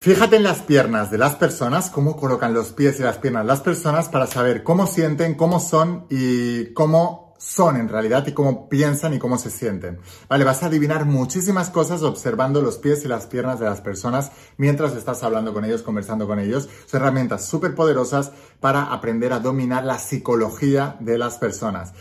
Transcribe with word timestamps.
Fíjate 0.00 0.36
en 0.36 0.44
las 0.44 0.62
piernas 0.62 1.10
de 1.10 1.18
las 1.18 1.34
personas, 1.34 1.90
cómo 1.90 2.16
colocan 2.16 2.54
los 2.54 2.70
pies 2.70 3.00
y 3.00 3.02
las 3.02 3.18
piernas 3.18 3.44
las 3.44 3.62
personas 3.62 4.08
para 4.08 4.28
saber 4.28 4.62
cómo 4.62 4.86
sienten, 4.86 5.34
cómo 5.34 5.58
son 5.58 6.06
y 6.08 6.72
cómo 6.72 7.34
son 7.36 7.76
en 7.76 7.88
realidad 7.88 8.24
y 8.28 8.32
cómo 8.32 8.68
piensan 8.68 9.14
y 9.14 9.18
cómo 9.18 9.38
se 9.38 9.50
sienten. 9.50 9.98
Vale, 10.28 10.44
vas 10.44 10.62
a 10.62 10.66
adivinar 10.66 11.04
muchísimas 11.04 11.70
cosas 11.70 12.04
observando 12.04 12.62
los 12.62 12.78
pies 12.78 13.04
y 13.04 13.08
las 13.08 13.26
piernas 13.26 13.58
de 13.58 13.66
las 13.66 13.80
personas 13.80 14.30
mientras 14.56 14.94
estás 14.94 15.24
hablando 15.24 15.52
con 15.52 15.64
ellos, 15.64 15.82
conversando 15.82 16.28
con 16.28 16.38
ellos. 16.38 16.68
Son 16.86 17.02
herramientas 17.02 17.46
súper 17.46 17.74
poderosas 17.74 18.30
para 18.60 18.92
aprender 18.92 19.32
a 19.32 19.40
dominar 19.40 19.84
la 19.84 19.98
psicología 19.98 20.96
de 21.00 21.18
las 21.18 21.38
personas. 21.38 21.92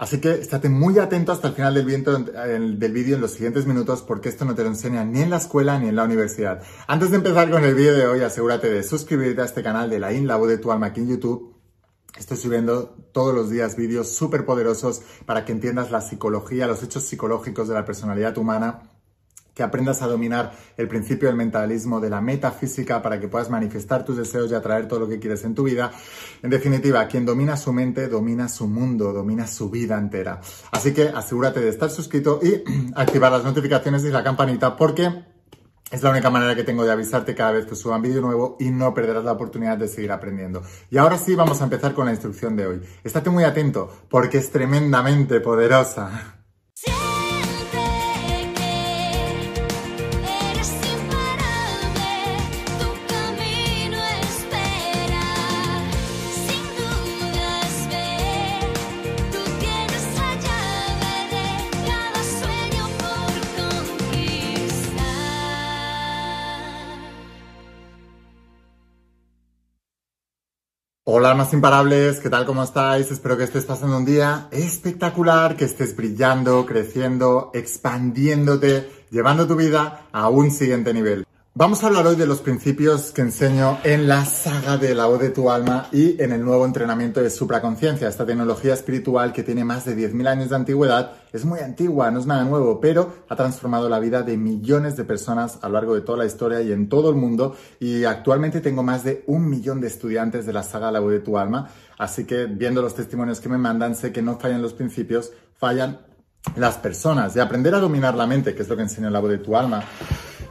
Así 0.00 0.18
que 0.18 0.32
estate 0.32 0.70
muy 0.70 0.98
atento 0.98 1.30
hasta 1.30 1.48
el 1.48 1.54
final 1.54 1.74
del 1.74 2.92
vídeo 2.94 3.16
en 3.16 3.20
los 3.20 3.32
siguientes 3.32 3.66
minutos 3.66 4.00
porque 4.00 4.30
esto 4.30 4.46
no 4.46 4.54
te 4.54 4.62
lo 4.62 4.68
enseña 4.70 5.04
ni 5.04 5.20
en 5.20 5.28
la 5.28 5.36
escuela 5.36 5.78
ni 5.78 5.88
en 5.88 5.96
la 5.96 6.04
universidad. 6.04 6.62
Antes 6.86 7.10
de 7.10 7.18
empezar 7.18 7.50
con 7.50 7.66
el 7.66 7.74
vídeo 7.74 7.92
de 7.92 8.06
hoy, 8.06 8.22
asegúrate 8.22 8.70
de 8.70 8.82
suscribirte 8.82 9.42
a 9.42 9.44
este 9.44 9.62
canal 9.62 9.90
de 9.90 9.98
la 9.98 10.10
IN, 10.10 10.26
la 10.26 10.36
voz 10.36 10.48
de 10.48 10.56
tu 10.56 10.72
alma 10.72 10.86
aquí 10.86 11.00
en 11.00 11.08
YouTube. 11.08 11.54
Estoy 12.18 12.38
subiendo 12.38 12.96
todos 13.12 13.34
los 13.34 13.50
días 13.50 13.76
vídeos 13.76 14.08
súper 14.08 14.46
poderosos 14.46 15.02
para 15.26 15.44
que 15.44 15.52
entiendas 15.52 15.90
la 15.90 16.00
psicología, 16.00 16.66
los 16.66 16.82
hechos 16.82 17.02
psicológicos 17.02 17.68
de 17.68 17.74
la 17.74 17.84
personalidad 17.84 18.38
humana 18.38 18.99
que 19.54 19.62
aprendas 19.62 20.02
a 20.02 20.06
dominar 20.06 20.52
el 20.76 20.88
principio 20.88 21.28
del 21.28 21.36
mentalismo, 21.36 22.00
de 22.00 22.10
la 22.10 22.20
metafísica, 22.20 23.02
para 23.02 23.20
que 23.20 23.28
puedas 23.28 23.50
manifestar 23.50 24.04
tus 24.04 24.16
deseos 24.16 24.50
y 24.50 24.54
atraer 24.54 24.88
todo 24.88 25.00
lo 25.00 25.08
que 25.08 25.18
quieres 25.18 25.44
en 25.44 25.54
tu 25.54 25.64
vida. 25.64 25.90
En 26.42 26.50
definitiva, 26.50 27.06
quien 27.08 27.26
domina 27.26 27.56
su 27.56 27.72
mente, 27.72 28.08
domina 28.08 28.48
su 28.48 28.66
mundo, 28.66 29.12
domina 29.12 29.46
su 29.46 29.70
vida 29.70 29.98
entera. 29.98 30.40
Así 30.70 30.92
que 30.92 31.08
asegúrate 31.08 31.60
de 31.60 31.68
estar 31.68 31.90
suscrito 31.90 32.40
y 32.42 32.62
activar 32.94 33.32
las 33.32 33.44
notificaciones 33.44 34.04
y 34.04 34.10
la 34.10 34.22
campanita 34.22 34.76
porque 34.76 35.30
es 35.90 36.04
la 36.04 36.10
única 36.10 36.30
manera 36.30 36.54
que 36.54 36.62
tengo 36.62 36.84
de 36.84 36.92
avisarte 36.92 37.34
cada 37.34 37.50
vez 37.50 37.66
que 37.66 37.74
suba 37.74 37.96
un 37.96 38.02
vídeo 38.02 38.20
nuevo 38.20 38.56
y 38.60 38.70
no 38.70 38.94
perderás 38.94 39.24
la 39.24 39.32
oportunidad 39.32 39.76
de 39.76 39.88
seguir 39.88 40.12
aprendiendo. 40.12 40.62
Y 40.88 40.98
ahora 40.98 41.18
sí, 41.18 41.34
vamos 41.34 41.60
a 41.60 41.64
empezar 41.64 41.94
con 41.94 42.06
la 42.06 42.12
instrucción 42.12 42.54
de 42.54 42.66
hoy. 42.66 42.80
Estate 43.02 43.28
muy 43.28 43.42
atento 43.42 43.90
porque 44.08 44.38
es 44.38 44.50
tremendamente 44.50 45.40
poderosa. 45.40 46.36
Hola, 71.12 71.32
almas 71.32 71.52
imparables, 71.52 72.20
¿qué 72.20 72.30
tal? 72.30 72.46
¿Cómo 72.46 72.62
estáis? 72.62 73.10
Espero 73.10 73.36
que 73.36 73.42
estés 73.42 73.64
pasando 73.64 73.96
un 73.96 74.04
día 74.04 74.46
espectacular, 74.52 75.56
que 75.56 75.64
estés 75.64 75.96
brillando, 75.96 76.64
creciendo, 76.64 77.50
expandiéndote, 77.52 78.88
llevando 79.10 79.44
tu 79.44 79.56
vida 79.56 80.02
a 80.12 80.28
un 80.28 80.52
siguiente 80.52 80.94
nivel. 80.94 81.26
Vamos 81.52 81.82
a 81.82 81.88
hablar 81.88 82.06
hoy 82.06 82.14
de 82.14 82.28
los 82.28 82.40
principios 82.40 83.10
que 83.10 83.22
enseño 83.22 83.80
en 83.82 84.06
la 84.06 84.24
saga 84.24 84.76
de 84.76 84.94
la 84.94 85.06
voz 85.06 85.18
de 85.18 85.30
tu 85.30 85.50
alma 85.50 85.88
y 85.90 86.22
en 86.22 86.30
el 86.30 86.44
nuevo 86.44 86.64
entrenamiento 86.64 87.20
de 87.20 87.28
supraconciencia, 87.28 88.08
esta 88.08 88.24
tecnología 88.24 88.72
espiritual 88.72 89.32
que 89.32 89.42
tiene 89.42 89.64
más 89.64 89.84
de 89.84 89.96
10.000 89.96 90.28
años 90.28 90.50
de 90.50 90.54
antigüedad. 90.54 91.10
Es 91.32 91.44
muy 91.44 91.58
antigua, 91.58 92.08
no 92.12 92.20
es 92.20 92.26
nada 92.26 92.44
nuevo, 92.44 92.80
pero 92.80 93.24
ha 93.28 93.34
transformado 93.34 93.88
la 93.88 93.98
vida 93.98 94.22
de 94.22 94.36
millones 94.36 94.96
de 94.96 95.02
personas 95.02 95.58
a 95.60 95.66
lo 95.66 95.74
largo 95.74 95.96
de 95.96 96.02
toda 96.02 96.18
la 96.18 96.24
historia 96.24 96.62
y 96.62 96.70
en 96.70 96.88
todo 96.88 97.10
el 97.10 97.16
mundo. 97.16 97.56
Y 97.80 98.04
actualmente 98.04 98.60
tengo 98.60 98.84
más 98.84 99.02
de 99.02 99.24
un 99.26 99.50
millón 99.50 99.80
de 99.80 99.88
estudiantes 99.88 100.46
de 100.46 100.52
la 100.52 100.62
saga 100.62 100.92
La 100.92 101.00
voz 101.00 101.10
de 101.10 101.20
tu 101.20 101.36
alma. 101.36 101.68
Así 101.98 102.26
que 102.26 102.46
viendo 102.46 102.80
los 102.80 102.94
testimonios 102.94 103.40
que 103.40 103.48
me 103.48 103.58
mandan, 103.58 103.96
sé 103.96 104.12
que 104.12 104.22
no 104.22 104.38
fallan 104.38 104.62
los 104.62 104.72
principios, 104.72 105.32
fallan 105.56 105.98
las 106.54 106.76
personas. 106.76 107.34
De 107.34 107.40
aprender 107.40 107.74
a 107.74 107.80
dominar 107.80 108.14
la 108.14 108.28
mente, 108.28 108.54
que 108.54 108.62
es 108.62 108.68
lo 108.68 108.76
que 108.76 108.82
enseño 108.82 109.08
en 109.08 109.12
La 109.12 109.20
voz 109.20 109.30
de 109.30 109.38
tu 109.38 109.56
alma 109.56 109.82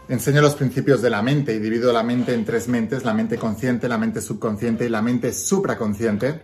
Enseño 0.09 0.41
los 0.41 0.55
principios 0.55 1.03
de 1.03 1.11
la 1.11 1.21
mente 1.21 1.53
y 1.53 1.59
divido 1.59 1.93
la 1.93 2.01
mente 2.01 2.33
en 2.33 2.43
tres 2.43 2.67
mentes, 2.67 3.05
la 3.05 3.13
mente 3.13 3.37
consciente, 3.37 3.87
la 3.87 3.99
mente 3.99 4.21
subconsciente 4.21 4.87
y 4.87 4.89
la 4.89 5.03
mente 5.03 5.31
supraconsciente. 5.31 6.41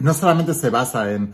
No 0.00 0.12
solamente 0.12 0.52
se 0.52 0.68
basa 0.68 1.10
en 1.10 1.32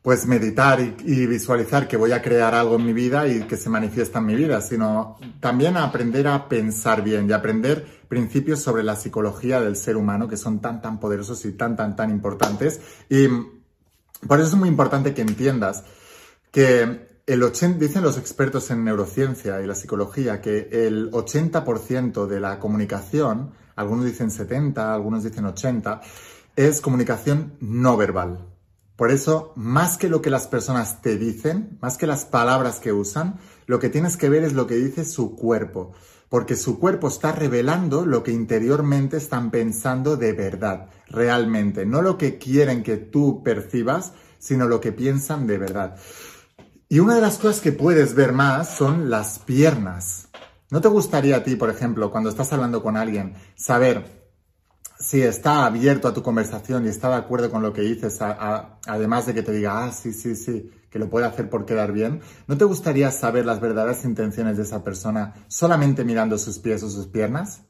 pues 0.00 0.26
meditar 0.26 0.80
y, 0.80 1.26
visualizar 1.26 1.88
que 1.88 1.98
voy 1.98 2.12
a 2.12 2.22
crear 2.22 2.54
algo 2.54 2.76
en 2.76 2.86
mi 2.86 2.94
vida 2.94 3.28
y 3.28 3.42
que 3.42 3.58
se 3.58 3.68
manifiesta 3.68 4.18
en 4.18 4.26
mi 4.26 4.34
vida, 4.34 4.62
sino 4.62 5.18
también 5.40 5.76
aprender 5.76 6.26
a 6.26 6.48
pensar 6.48 7.04
bien 7.04 7.28
y 7.28 7.34
aprender 7.34 7.86
principios 8.08 8.60
sobre 8.60 8.82
la 8.82 8.96
psicología 8.96 9.60
del 9.60 9.76
ser 9.76 9.98
humano 9.98 10.26
que 10.26 10.38
son 10.38 10.60
tan 10.60 10.80
tan 10.80 11.00
poderosos 11.00 11.44
y 11.44 11.52
tan 11.52 11.76
tan 11.76 11.96
tan 11.96 12.10
importantes. 12.10 12.80
Y 13.10 13.28
por 14.26 14.40
eso 14.40 14.48
es 14.48 14.54
muy 14.54 14.70
importante 14.70 15.12
que 15.12 15.20
entiendas 15.20 15.84
que 16.50 17.13
el 17.26 17.42
80, 17.42 17.78
dicen 17.78 18.02
los 18.02 18.18
expertos 18.18 18.70
en 18.70 18.84
neurociencia 18.84 19.60
y 19.62 19.66
la 19.66 19.74
psicología 19.74 20.40
que 20.42 20.68
el 20.70 21.10
80% 21.10 22.26
de 22.26 22.40
la 22.40 22.58
comunicación, 22.58 23.52
algunos 23.76 24.04
dicen 24.04 24.30
70, 24.30 24.92
algunos 24.92 25.24
dicen 25.24 25.46
80, 25.46 26.02
es 26.54 26.80
comunicación 26.82 27.54
no 27.60 27.96
verbal. 27.96 28.46
Por 28.96 29.10
eso, 29.10 29.52
más 29.56 29.96
que 29.96 30.08
lo 30.08 30.22
que 30.22 30.30
las 30.30 30.46
personas 30.46 31.00
te 31.02 31.16
dicen, 31.16 31.78
más 31.80 31.96
que 31.96 32.06
las 32.06 32.26
palabras 32.26 32.78
que 32.78 32.92
usan, 32.92 33.40
lo 33.66 33.80
que 33.80 33.88
tienes 33.88 34.16
que 34.16 34.28
ver 34.28 34.44
es 34.44 34.52
lo 34.52 34.66
que 34.66 34.76
dice 34.76 35.04
su 35.04 35.34
cuerpo, 35.34 35.94
porque 36.28 36.56
su 36.56 36.78
cuerpo 36.78 37.08
está 37.08 37.32
revelando 37.32 38.04
lo 38.04 38.22
que 38.22 38.32
interiormente 38.32 39.16
están 39.16 39.50
pensando 39.50 40.16
de 40.16 40.32
verdad, 40.32 40.90
realmente, 41.08 41.86
no 41.86 42.02
lo 42.02 42.18
que 42.18 42.38
quieren 42.38 42.82
que 42.82 42.98
tú 42.98 43.42
percibas, 43.42 44.12
sino 44.38 44.68
lo 44.68 44.80
que 44.80 44.92
piensan 44.92 45.46
de 45.46 45.58
verdad. 45.58 45.96
Y 46.94 47.00
una 47.00 47.16
de 47.16 47.20
las 47.20 47.38
cosas 47.38 47.60
que 47.60 47.72
puedes 47.72 48.14
ver 48.14 48.32
más 48.32 48.76
son 48.76 49.10
las 49.10 49.40
piernas. 49.40 50.28
¿No 50.70 50.80
te 50.80 50.86
gustaría 50.86 51.38
a 51.38 51.42
ti, 51.42 51.56
por 51.56 51.68
ejemplo, 51.68 52.08
cuando 52.12 52.30
estás 52.30 52.52
hablando 52.52 52.84
con 52.84 52.96
alguien, 52.96 53.34
saber 53.56 54.30
si 55.00 55.20
está 55.20 55.66
abierto 55.66 56.06
a 56.06 56.14
tu 56.14 56.22
conversación 56.22 56.86
y 56.86 56.90
está 56.90 57.08
de 57.08 57.16
acuerdo 57.16 57.50
con 57.50 57.62
lo 57.62 57.72
que 57.72 57.80
dices, 57.80 58.20
además 58.20 59.26
de 59.26 59.34
que 59.34 59.42
te 59.42 59.50
diga, 59.50 59.84
ah, 59.84 59.90
sí, 59.90 60.12
sí, 60.12 60.36
sí, 60.36 60.70
que 60.88 61.00
lo 61.00 61.10
puede 61.10 61.26
hacer 61.26 61.50
por 61.50 61.66
quedar 61.66 61.90
bien? 61.90 62.20
¿No 62.46 62.56
te 62.56 62.64
gustaría 62.64 63.10
saber 63.10 63.44
las 63.44 63.58
verdaderas 63.58 64.04
intenciones 64.04 64.56
de 64.56 64.62
esa 64.62 64.84
persona 64.84 65.34
solamente 65.48 66.04
mirando 66.04 66.38
sus 66.38 66.60
pies 66.60 66.84
o 66.84 66.90
sus 66.90 67.08
piernas? 67.08 67.62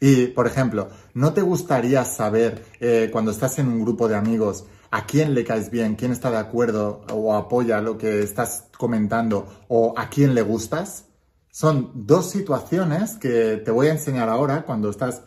Y, 0.00 0.28
por 0.28 0.46
ejemplo, 0.46 0.88
¿no 1.12 1.34
te 1.34 1.42
gustaría 1.42 2.06
saber 2.06 2.64
eh, 2.80 3.10
cuando 3.12 3.30
estás 3.30 3.58
en 3.58 3.68
un 3.68 3.82
grupo 3.82 4.08
de 4.08 4.16
amigos 4.16 4.64
a 4.90 5.06
quién 5.06 5.34
le 5.34 5.44
caes 5.44 5.70
bien, 5.70 5.94
quién 5.94 6.12
está 6.12 6.30
de 6.30 6.38
acuerdo 6.38 7.04
o 7.12 7.34
apoya 7.34 7.80
lo 7.80 7.96
que 7.96 8.22
estás 8.22 8.64
comentando 8.76 9.46
o 9.68 9.94
a 9.96 10.08
quién 10.08 10.34
le 10.34 10.42
gustas? 10.42 11.04
Son 11.50 11.90
dos 11.94 12.30
situaciones 12.30 13.16
que 13.16 13.56
te 13.64 13.70
voy 13.70 13.88
a 13.88 13.92
enseñar 13.92 14.28
ahora 14.28 14.62
cuando 14.62 14.90
estás 14.90 15.22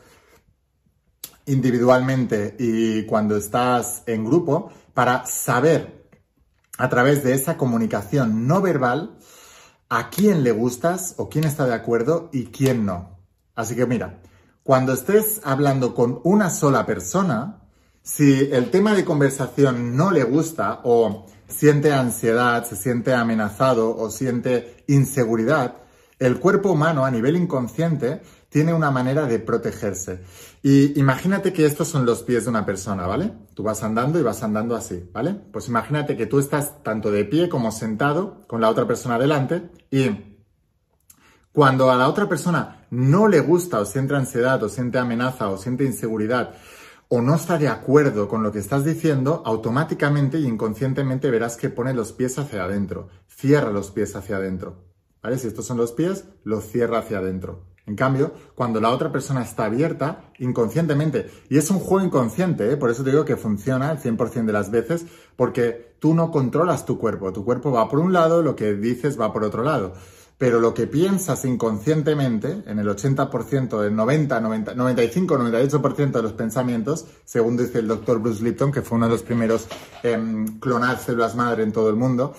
individualmente 1.45 2.55
y 2.59 3.05
cuando 3.05 3.35
estás 3.35 4.03
en 4.05 4.25
grupo 4.25 4.71
para 4.93 5.25
saber 5.25 6.07
a 6.77 6.89
través 6.89 7.23
de 7.23 7.33
esa 7.33 7.57
comunicación 7.57 8.47
no 8.47 8.61
verbal 8.61 9.17
a 9.89 10.09
quién 10.09 10.43
le 10.43 10.51
gustas 10.51 11.15
o 11.17 11.29
quién 11.29 11.43
está 11.43 11.65
de 11.65 11.73
acuerdo 11.73 12.29
y 12.31 12.45
quién 12.45 12.85
no. 12.85 13.19
Así 13.55 13.75
que 13.75 13.85
mira, 13.85 14.21
cuando 14.63 14.93
estés 14.93 15.41
hablando 15.43 15.93
con 15.93 16.19
una 16.23 16.49
sola 16.49 16.85
persona, 16.85 17.62
si 18.03 18.49
el 18.51 18.69
tema 18.69 18.93
de 18.93 19.05
conversación 19.05 19.95
no 19.95 20.11
le 20.11 20.25
gusta 20.25 20.81
o 20.83 21.25
siente 21.47 21.93
ansiedad, 21.93 22.65
se 22.65 22.75
siente 22.75 23.13
amenazado 23.13 23.95
o 23.95 24.09
siente 24.09 24.83
inseguridad, 24.87 25.77
el 26.19 26.39
cuerpo 26.39 26.71
humano 26.71 27.05
a 27.05 27.11
nivel 27.11 27.37
inconsciente 27.37 28.21
tiene 28.49 28.73
una 28.73 28.91
manera 28.91 29.25
de 29.25 29.39
protegerse. 29.39 30.21
Y 30.61 30.99
imagínate 30.99 31.53
que 31.53 31.65
estos 31.65 31.87
son 31.87 32.05
los 32.05 32.23
pies 32.23 32.43
de 32.43 32.49
una 32.49 32.65
persona, 32.65 33.07
¿vale? 33.07 33.31
Tú 33.53 33.63
vas 33.63 33.83
andando 33.83 34.19
y 34.19 34.21
vas 34.21 34.43
andando 34.43 34.75
así, 34.75 35.09
¿vale? 35.13 35.33
Pues 35.33 35.69
imagínate 35.69 36.17
que 36.17 36.25
tú 36.25 36.39
estás 36.39 36.83
tanto 36.83 37.09
de 37.09 37.23
pie 37.23 37.47
como 37.47 37.71
sentado 37.71 38.41
con 38.47 38.59
la 38.59 38.69
otra 38.69 38.85
persona 38.85 39.17
delante 39.17 39.69
y 39.89 40.09
cuando 41.53 41.89
a 41.89 41.95
la 41.95 42.09
otra 42.09 42.27
persona 42.27 42.85
no 42.89 43.27
le 43.29 43.39
gusta 43.39 43.79
o 43.79 43.85
siente 43.85 44.13
ansiedad 44.13 44.61
o 44.61 44.69
siente 44.69 44.97
amenaza 44.97 45.49
o 45.49 45.57
siente 45.57 45.85
inseguridad 45.85 46.53
o 47.15 47.21
no 47.21 47.35
está 47.35 47.59
de 47.59 47.67
acuerdo 47.67 48.27
con 48.27 48.41
lo 48.41 48.51
que 48.51 48.57
estás 48.57 48.83
diciendo, 48.83 49.43
automáticamente 49.45 50.39
y 50.39 50.47
inconscientemente 50.47 51.29
verás 51.29 51.57
que 51.57 51.69
pone 51.69 51.93
los 51.93 52.11
pies 52.11 52.39
hacia 52.39 52.63
adentro. 52.63 53.07
Cierra 53.27 53.69
los 53.69 53.91
pies 53.91 54.15
hacia 54.15 54.37
adentro. 54.37 54.85
¿Vale? 55.21 55.37
Si 55.37 55.45
estos 55.45 55.67
son 55.67 55.77
los 55.77 55.91
pies, 55.91 56.25
los 56.43 56.63
cierra 56.63 56.97
hacia 56.97 57.19
adentro. 57.19 57.67
En 57.85 57.95
cambio, 57.95 58.33
cuando 58.55 58.81
la 58.81 58.89
otra 58.89 59.11
persona 59.11 59.43
está 59.43 59.65
abierta, 59.65 60.31
inconscientemente, 60.39 61.29
y 61.49 61.59
es 61.59 61.69
un 61.69 61.77
juego 61.77 62.03
inconsciente, 62.03 62.71
¿eh? 62.71 62.77
por 62.77 62.89
eso 62.89 63.03
te 63.03 63.11
digo 63.11 63.25
que 63.25 63.37
funciona 63.37 63.91
el 63.91 63.99
100% 63.99 64.45
de 64.45 64.53
las 64.53 64.71
veces, 64.71 65.05
porque 65.35 65.93
tú 65.99 66.15
no 66.15 66.31
controlas 66.31 66.83
tu 66.83 66.97
cuerpo, 66.97 67.31
tu 67.31 67.45
cuerpo 67.45 67.71
va 67.71 67.89
por 67.89 67.99
un 67.99 68.11
lado, 68.11 68.41
lo 68.41 68.55
que 68.55 68.73
dices 68.73 69.21
va 69.21 69.31
por 69.31 69.43
otro 69.43 69.61
lado. 69.61 69.93
Pero 70.37 70.59
lo 70.59 70.73
que 70.73 70.87
piensas 70.87 71.45
inconscientemente, 71.45 72.63
en 72.65 72.79
el 72.79 72.87
80%, 72.87 73.81
del 73.81 73.95
90, 73.95 74.39
90, 74.39 74.73
95, 74.75 75.37
98% 75.37 76.11
de 76.11 76.21
los 76.21 76.33
pensamientos, 76.33 77.05
según 77.23 77.57
dice 77.57 77.79
el 77.79 77.87
doctor 77.87 78.19
Bruce 78.19 78.43
Lipton, 78.43 78.71
que 78.71 78.81
fue 78.81 78.97
uno 78.97 79.07
de 79.07 79.13
los 79.13 79.23
primeros 79.23 79.67
en 80.03 80.59
clonar 80.59 80.99
células 80.99 81.35
madre 81.35 81.63
en 81.63 81.71
todo 81.71 81.89
el 81.89 81.95
mundo, 81.95 82.35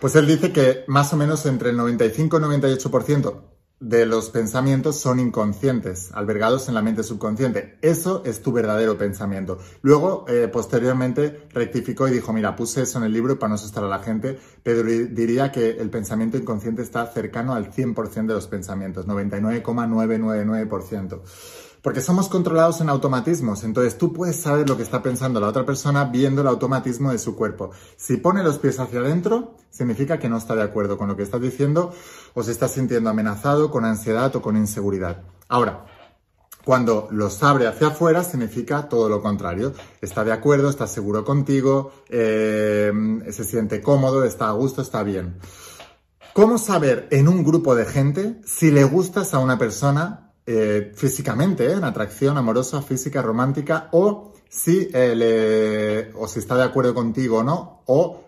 pues 0.00 0.16
él 0.16 0.26
dice 0.26 0.52
que 0.52 0.84
más 0.88 1.12
o 1.12 1.16
menos 1.16 1.46
entre 1.46 1.70
el 1.70 1.76
95 1.76 2.36
y 2.36 2.40
98% 2.40 3.53
de 3.84 4.06
los 4.06 4.30
pensamientos 4.30 4.98
son 4.98 5.20
inconscientes, 5.20 6.10
albergados 6.12 6.68
en 6.68 6.74
la 6.74 6.80
mente 6.80 7.02
subconsciente. 7.02 7.76
Eso 7.82 8.22
es 8.24 8.40
tu 8.40 8.50
verdadero 8.50 8.96
pensamiento. 8.96 9.58
Luego, 9.82 10.24
eh, 10.26 10.48
posteriormente, 10.48 11.42
rectificó 11.52 12.08
y 12.08 12.12
dijo, 12.12 12.32
mira, 12.32 12.56
puse 12.56 12.80
eso 12.82 12.96
en 12.96 13.04
el 13.04 13.12
libro 13.12 13.38
para 13.38 13.50
no 13.50 13.56
asustar 13.56 13.84
a 13.84 13.88
la 13.88 13.98
gente, 13.98 14.38
pero 14.62 14.82
diría 14.82 15.52
que 15.52 15.72
el 15.72 15.90
pensamiento 15.90 16.38
inconsciente 16.38 16.80
está 16.80 17.04
cercano 17.12 17.52
al 17.52 17.70
100% 17.70 18.26
de 18.26 18.34
los 18.34 18.46
pensamientos, 18.46 19.06
99,999%. 19.06 21.20
Porque 21.84 22.00
somos 22.00 22.30
controlados 22.30 22.80
en 22.80 22.88
automatismos, 22.88 23.62
entonces 23.62 23.98
tú 23.98 24.10
puedes 24.10 24.40
saber 24.40 24.66
lo 24.66 24.78
que 24.78 24.82
está 24.82 25.02
pensando 25.02 25.38
la 25.38 25.48
otra 25.48 25.66
persona 25.66 26.06
viendo 26.06 26.40
el 26.40 26.46
automatismo 26.46 27.12
de 27.12 27.18
su 27.18 27.36
cuerpo. 27.36 27.72
Si 27.98 28.16
pone 28.16 28.42
los 28.42 28.58
pies 28.58 28.80
hacia 28.80 29.00
adentro, 29.00 29.58
significa 29.68 30.18
que 30.18 30.30
no 30.30 30.38
está 30.38 30.56
de 30.56 30.62
acuerdo 30.62 30.96
con 30.96 31.08
lo 31.08 31.16
que 31.18 31.24
estás 31.24 31.42
diciendo 31.42 31.92
o 32.32 32.42
se 32.42 32.52
está 32.52 32.68
sintiendo 32.68 33.10
amenazado, 33.10 33.70
con 33.70 33.84
ansiedad 33.84 34.34
o 34.34 34.40
con 34.40 34.56
inseguridad. 34.56 35.24
Ahora, 35.46 35.84
cuando 36.64 37.06
los 37.10 37.42
abre 37.42 37.66
hacia 37.66 37.88
afuera 37.88 38.24
significa 38.24 38.88
todo 38.88 39.10
lo 39.10 39.20
contrario. 39.20 39.74
Está 40.00 40.24
de 40.24 40.32
acuerdo, 40.32 40.70
está 40.70 40.86
seguro 40.86 41.22
contigo, 41.22 41.92
eh, 42.08 42.90
se 43.30 43.44
siente 43.44 43.82
cómodo, 43.82 44.24
está 44.24 44.48
a 44.48 44.52
gusto, 44.52 44.80
está 44.80 45.02
bien. 45.02 45.36
¿Cómo 46.32 46.56
saber 46.56 47.08
en 47.10 47.28
un 47.28 47.44
grupo 47.44 47.74
de 47.74 47.84
gente 47.84 48.40
si 48.46 48.70
le 48.70 48.84
gustas 48.84 49.34
a 49.34 49.38
una 49.38 49.58
persona 49.58 50.24
eh, 50.46 50.92
físicamente, 50.94 51.66
¿eh? 51.66 51.72
en 51.72 51.84
atracción 51.84 52.36
amorosa, 52.36 52.82
física, 52.82 53.22
romántica, 53.22 53.88
o 53.92 54.34
si, 54.48 54.90
eh, 54.92 56.12
o 56.14 56.28
si 56.28 56.38
está 56.38 56.56
de 56.56 56.64
acuerdo 56.64 56.94
contigo 56.94 57.38
o 57.38 57.42
no, 57.42 57.82
o 57.86 58.24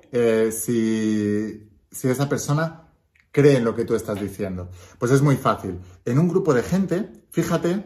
si, 0.51 1.69
si 1.91 2.09
esa 2.09 2.29
persona 2.29 2.89
cree 3.31 3.59
en 3.59 3.65
lo 3.65 3.75
que 3.75 3.85
tú 3.85 3.95
estás 3.95 4.19
diciendo. 4.19 4.71
Pues 4.99 5.13
es 5.13 5.21
muy 5.21 5.37
fácil. 5.37 5.79
En 6.07 6.19
un 6.19 6.29
grupo 6.29 6.55
de 6.55 6.63
gente, 6.63 7.25
fíjate 7.31 7.85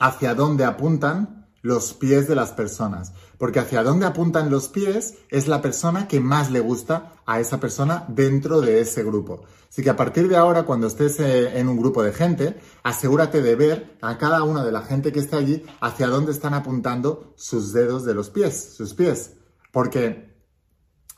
hacia 0.00 0.34
dónde 0.34 0.64
apuntan 0.64 1.43
los 1.64 1.94
pies 1.94 2.28
de 2.28 2.34
las 2.34 2.52
personas, 2.52 3.14
porque 3.38 3.58
hacia 3.58 3.82
dónde 3.82 4.04
apuntan 4.04 4.50
los 4.50 4.68
pies 4.68 5.14
es 5.30 5.48
la 5.48 5.62
persona 5.62 6.06
que 6.08 6.20
más 6.20 6.50
le 6.50 6.60
gusta 6.60 7.14
a 7.24 7.40
esa 7.40 7.58
persona 7.58 8.04
dentro 8.08 8.60
de 8.60 8.82
ese 8.82 9.02
grupo. 9.02 9.44
Así 9.70 9.82
que 9.82 9.88
a 9.88 9.96
partir 9.96 10.28
de 10.28 10.36
ahora, 10.36 10.64
cuando 10.64 10.86
estés 10.86 11.18
eh, 11.20 11.58
en 11.58 11.70
un 11.70 11.78
grupo 11.78 12.02
de 12.02 12.12
gente, 12.12 12.60
asegúrate 12.82 13.40
de 13.40 13.56
ver 13.56 13.96
a 14.02 14.18
cada 14.18 14.42
una 14.42 14.62
de 14.62 14.72
la 14.72 14.82
gente 14.82 15.10
que 15.10 15.20
está 15.20 15.38
allí 15.38 15.64
hacia 15.80 16.08
dónde 16.08 16.32
están 16.32 16.52
apuntando 16.52 17.32
sus 17.34 17.72
dedos 17.72 18.04
de 18.04 18.12
los 18.12 18.28
pies, 18.28 18.74
sus 18.76 18.92
pies, 18.92 19.32
porque 19.72 20.36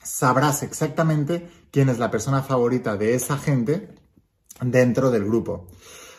sabrás 0.01 0.63
exactamente 0.63 1.51
quién 1.73 1.89
es 1.89 1.99
la 1.99 2.13
persona 2.13 2.45
favorita 2.45 2.97
de 2.97 3.17
esa 3.17 3.37
gente 3.37 3.97
dentro 4.61 5.11
del 5.11 5.25
grupo. 5.25 5.67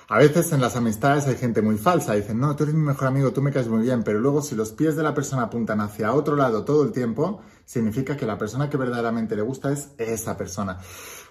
A 0.10 0.20
veces 0.20 0.54
en 0.54 0.62
las 0.62 0.78
amistades 0.78 1.28
hay 1.28 1.36
gente 1.36 1.62
muy 1.62 1.78
falsa, 1.78 2.14
dicen, 2.14 2.40
no, 2.40 2.56
tú 2.56 2.64
eres 2.64 2.76
mi 2.76 2.82
mejor 2.82 3.10
amigo, 3.10 3.34
tú 3.34 3.42
me 3.42 3.52
caes 3.52 3.68
muy 3.68 3.82
bien, 3.82 4.04
pero 4.04 4.20
luego 4.20 4.42
si 4.42 4.56
los 4.56 4.72
pies 4.72 4.96
de 4.96 5.04
la 5.04 5.14
persona 5.14 5.44
apuntan 5.44 5.82
hacia 5.82 6.14
otro 6.14 6.38
lado 6.38 6.64
todo 6.64 6.84
el 6.84 6.94
tiempo, 6.94 7.42
significa 7.68 8.16
que 8.16 8.26
la 8.26 8.38
persona 8.38 8.70
que 8.70 8.78
verdaderamente 8.78 9.36
le 9.36 9.42
gusta 9.42 9.72
es 9.72 9.90
esa 9.98 10.38
persona. 10.38 10.80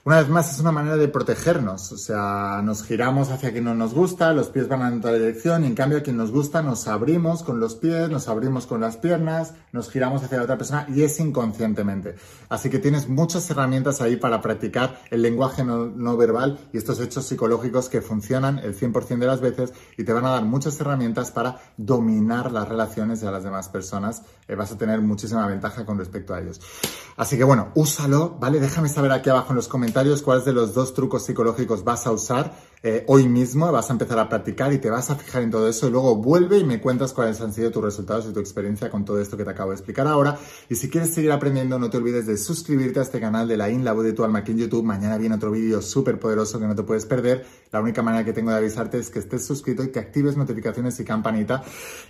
Una 0.07 0.19
vez 0.19 0.29
más, 0.29 0.53
es 0.53 0.61
una 0.61 0.71
manera 0.71 0.97
de 0.97 1.09
protegernos, 1.09 1.91
o 1.91 1.97
sea, 1.97 2.61
nos 2.63 2.85
giramos 2.85 3.31
hacia 3.31 3.51
quien 3.51 3.65
no 3.65 3.75
nos 3.75 3.93
gusta, 3.93 4.33
los 4.33 4.51
pies 4.51 4.69
van 4.69 4.83
en 4.83 4.99
otra 5.01 5.13
dirección 5.15 5.65
y 5.65 5.67
en 5.67 5.75
cambio 5.75 5.99
a 5.99 6.03
quien 6.03 6.17
nos 6.17 6.31
gusta 6.31 6.63
nos 6.63 6.87
abrimos 6.87 7.43
con 7.43 7.59
los 7.59 7.75
pies, 7.75 8.09
nos 8.09 8.29
abrimos 8.29 8.69
con 8.69 8.81
las 8.81 8.99
piernas, 8.99 9.55
nos 9.73 9.91
giramos 9.91 10.23
hacia 10.23 10.39
la 10.39 10.45
otra 10.45 10.59
persona 10.59 10.87
y 10.95 11.03
es 11.03 11.19
inconscientemente. 11.19 12.15
Así 12.49 12.71
que 12.71 12.79
tienes 12.79 13.09
muchas 13.09 13.51
herramientas 13.51 14.01
ahí 14.01 14.15
para 14.15 14.41
practicar 14.41 15.01
el 15.11 15.23
lenguaje 15.23 15.65
no, 15.65 16.17
verbal 16.17 16.61
y 16.73 16.79
estos 16.79 17.01
hechos 17.01 17.27
psicológicos 17.27 17.89
que 17.89 18.01
funcionan 18.01 18.61
el 18.61 18.79
100% 18.79 19.19
de 19.19 19.27
las 19.27 19.41
veces 19.41 19.73
y 19.97 20.05
te 20.05 20.13
van 20.13 20.25
a 20.25 20.31
dar 20.31 20.45
muchas 20.45 20.81
herramientas 20.81 21.33
para 21.33 21.59
dominar 21.77 22.53
las 22.53 22.69
relaciones 22.69 23.21
de 23.23 23.33
las 23.33 23.43
demás 23.43 23.69
personas. 23.71 24.23
Eh, 24.47 24.55
vas 24.55 24.71
a 24.71 24.79
tener 24.79 25.01
muchísima 25.01 25.49
ventaja 25.49 25.85
con 25.85 25.99
respecto 25.99 26.26
Así 27.17 27.39
que 27.39 27.45
bueno, 27.45 27.73
úsalo, 27.75 28.37
¿vale? 28.39 28.61
Déjame 28.61 28.89
saber 28.89 29.13
aquí 29.13 29.31
abajo 29.31 29.51
en 29.51 29.57
los 29.57 29.69
comentarios 29.69 30.21
cuáles 30.23 30.45
de 30.45 30.53
los 30.53 30.75
dos 30.75 30.93
trucos 30.93 31.25
psicológicos 31.25 31.83
vas 31.83 32.07
a 32.07 32.13
usar 32.13 32.55
eh, 32.89 33.03
hoy 33.09 33.27
mismo, 33.27 33.73
vas 33.73 33.91
a 33.91 33.95
empezar 33.95 34.17
a 34.21 34.29
practicar 34.29 34.73
y 34.73 34.79
te 34.79 34.91
vas 34.91 35.11
a 35.11 35.17
fijar 35.17 35.43
en 35.43 35.51
todo 35.51 35.69
eso 35.69 35.89
y 35.89 35.91
luego 35.91 36.15
vuelve 36.15 36.59
y 36.59 36.63
me 36.65 36.81
cuentas 36.81 37.13
cuáles 37.13 37.41
han 37.41 37.53
sido 37.53 37.73
tus 37.73 37.83
resultados 37.83 38.27
y 38.27 38.33
tu 38.33 38.39
experiencia 38.39 38.91
con 38.91 39.05
todo 39.05 39.21
esto 39.21 39.37
que 39.37 39.43
te 39.43 39.51
acabo 39.51 39.71
de 39.71 39.75
explicar 39.75 40.07
ahora. 40.07 40.39
Y 40.69 40.77
si 40.77 40.89
quieres 40.89 41.13
seguir 41.13 41.33
aprendiendo, 41.33 41.81
no 41.81 41.91
te 41.91 41.97
olvides 41.97 42.29
de 42.29 42.37
suscribirte 42.37 43.01
a 43.01 43.03
este 43.03 43.19
canal 43.19 43.49
de 43.49 43.57
la 43.57 43.69
In, 43.71 43.85
la 43.85 43.93
voz 43.93 44.05
de 44.05 44.13
tu 44.13 44.23
alma 44.23 44.39
aquí 44.39 44.53
en 44.53 44.59
YouTube. 44.59 44.85
Mañana 44.85 45.19
viene 45.19 45.35
otro 45.35 45.51
vídeo 45.51 45.83
súper 45.83 46.21
poderoso 46.21 46.61
que 46.61 46.67
no 46.69 46.77
te 46.77 46.85
puedes 46.85 47.07
perder. 47.07 47.45
La 47.73 47.81
única 47.81 48.03
manera 48.03 48.25
que 48.25 48.33
tengo 48.33 48.53
de 48.53 48.59
avisarte 48.59 49.01
es 49.01 49.11
que 49.11 49.19
estés 49.19 49.45
suscrito 49.45 49.83
y 49.83 49.89
que 49.89 49.99
actives 49.99 50.37
notificaciones 50.37 51.01
y 51.01 51.05
campanita. 51.05 51.65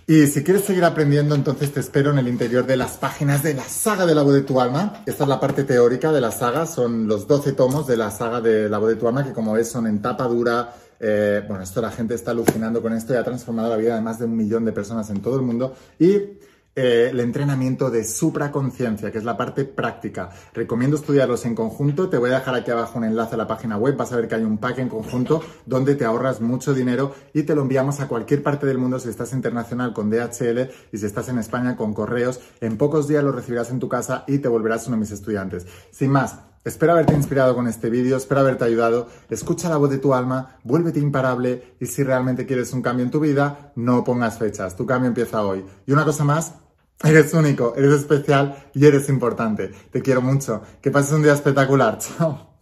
Y 0.05 0.27
si 0.27 0.43
quieres 0.43 0.63
seguir 0.63 0.85
aprendiendo, 0.85 1.33
entonces 1.33 1.73
te 1.73 1.79
espero 1.79 2.11
en 2.11 2.19
el 2.19 2.27
interior 2.27 2.67
de 2.67 2.77
las 2.77 2.97
páginas 2.97 3.41
de 3.41 3.55
la 3.55 3.63
saga 3.63 4.05
de 4.05 4.13
la 4.13 4.21
voz 4.21 4.35
de 4.35 4.41
tu 4.41 4.61
alma. 4.61 5.01
Esta 5.07 5.23
es 5.23 5.27
la 5.27 5.39
parte 5.39 5.63
teórica 5.63 6.11
de 6.11 6.21
la 6.21 6.31
saga, 6.31 6.67
son 6.67 7.07
los 7.07 7.27
12 7.27 7.53
tomos 7.53 7.87
de 7.87 7.97
la 7.97 8.11
saga 8.11 8.41
de 8.41 8.69
la 8.69 8.77
voz 8.77 8.89
de 8.89 8.95
tu 8.95 9.07
alma, 9.07 9.23
que 9.23 9.33
como 9.33 9.53
ves 9.53 9.71
son 9.71 9.87
en 9.87 10.03
tapa 10.03 10.25
dura, 10.25 10.66
eh, 10.99 11.43
bueno, 11.47 11.63
esto 11.63 11.81
la 11.81 11.91
gente 11.91 12.13
está 12.13 12.31
alucinando 12.31 12.81
con 12.81 12.93
esto 12.93 13.13
y 13.13 13.17
ha 13.17 13.23
transformado 13.23 13.69
la 13.69 13.77
vida 13.77 13.95
de 13.95 14.01
más 14.01 14.19
de 14.19 14.25
un 14.25 14.35
millón 14.35 14.65
de 14.65 14.71
personas 14.71 15.09
en 15.09 15.21
todo 15.21 15.35
el 15.35 15.41
mundo. 15.41 15.75
Y 15.99 16.39
eh, 16.79 17.09
el 17.09 17.19
entrenamiento 17.21 17.89
de 17.89 18.03
supraconciencia, 18.03 19.11
que 19.11 19.17
es 19.17 19.23
la 19.23 19.35
parte 19.35 19.65
práctica. 19.65 20.29
Recomiendo 20.53 20.95
estudiarlos 20.95 21.43
en 21.45 21.55
conjunto. 21.55 22.07
Te 22.07 22.19
voy 22.19 22.29
a 22.29 22.35
dejar 22.35 22.53
aquí 22.53 22.69
abajo 22.69 22.99
un 22.99 23.03
enlace 23.03 23.33
a 23.33 23.37
la 23.39 23.47
página 23.47 23.77
web. 23.77 23.97
Vas 23.97 24.13
a 24.13 24.15
ver 24.15 24.27
que 24.27 24.35
hay 24.35 24.43
un 24.43 24.59
pack 24.59 24.77
en 24.77 24.87
conjunto 24.87 25.41
donde 25.65 25.95
te 25.95 26.05
ahorras 26.05 26.39
mucho 26.39 26.75
dinero 26.75 27.15
y 27.33 27.41
te 27.43 27.55
lo 27.55 27.63
enviamos 27.63 27.99
a 27.99 28.07
cualquier 28.07 28.43
parte 28.43 28.67
del 28.67 28.77
mundo 28.77 28.99
si 28.99 29.09
estás 29.09 29.33
internacional 29.33 29.91
con 29.91 30.11
DHL 30.11 30.69
y 30.91 30.97
si 30.99 31.05
estás 31.07 31.29
en 31.29 31.39
España 31.39 31.75
con 31.75 31.95
correos. 31.95 32.41
En 32.61 32.77
pocos 32.77 33.07
días 33.07 33.23
lo 33.23 33.31
recibirás 33.31 33.71
en 33.71 33.79
tu 33.79 33.89
casa 33.89 34.23
y 34.27 34.37
te 34.37 34.47
volverás 34.47 34.85
uno 34.85 34.97
de 34.97 34.99
mis 34.99 35.11
estudiantes. 35.11 35.65
Sin 35.89 36.11
más, 36.11 36.37
Espero 36.67 36.91
haberte 36.91 37.13
inspirado 37.13 37.55
con 37.55 37.65
este 37.69 37.89
vídeo, 37.89 38.17
espero 38.17 38.41
haberte 38.41 38.65
ayudado. 38.65 39.07
Escucha 39.29 39.69
la 39.69 39.77
voz 39.77 39.89
de 39.89 39.99
tu 39.99 40.13
alma, 40.13 40.57
vuélvete 40.65 40.99
imparable 40.99 41.75
y 41.79 41.85
si 41.85 42.03
realmente 42.03 42.45
quieres 42.45 42.73
un 42.73 42.81
cambio 42.81 43.05
en 43.05 43.09
tu 43.09 43.21
vida, 43.21 43.71
no 43.77 44.03
pongas 44.03 44.37
fechas. 44.37 44.75
Tu 44.75 44.85
cambio 44.85 45.07
empieza 45.07 45.45
hoy. 45.45 45.63
Y 45.85 45.93
una 45.93 46.03
cosa 46.03 46.25
más, 46.25 46.55
eres 47.01 47.33
único, 47.33 47.73
eres 47.77 47.93
especial 47.93 48.69
y 48.73 48.85
eres 48.85 49.07
importante. 49.07 49.71
Te 49.91 50.01
quiero 50.01 50.21
mucho. 50.21 50.61
Que 50.81 50.91
pases 50.91 51.13
un 51.13 51.23
día 51.23 51.31
espectacular. 51.31 51.99
Chao. 52.17 52.56